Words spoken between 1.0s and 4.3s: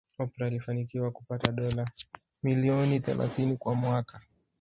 kupata dola milioni thelathini kwa mwaka